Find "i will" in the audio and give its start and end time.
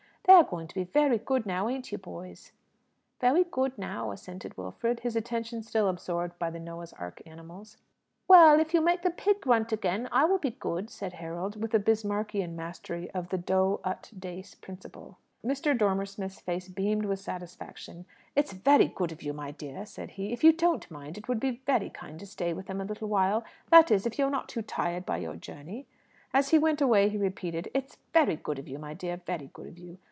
10.11-10.37